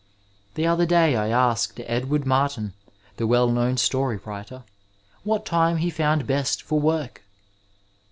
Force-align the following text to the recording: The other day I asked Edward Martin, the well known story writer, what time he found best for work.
The 0.55 0.65
other 0.65 0.87
day 0.87 1.15
I 1.15 1.27
asked 1.29 1.79
Edward 1.85 2.25
Martin, 2.25 2.73
the 3.17 3.27
well 3.27 3.51
known 3.51 3.77
story 3.77 4.17
writer, 4.25 4.63
what 5.23 5.45
time 5.45 5.77
he 5.77 5.91
found 5.91 6.25
best 6.25 6.63
for 6.63 6.79
work. 6.79 7.21